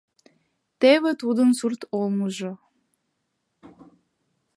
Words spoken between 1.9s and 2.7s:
олмыжо...